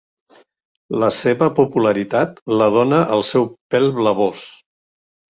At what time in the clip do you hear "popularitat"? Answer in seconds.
1.59-2.41